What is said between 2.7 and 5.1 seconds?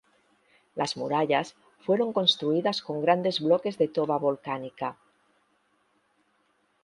con grandes bloques de toba volcánica.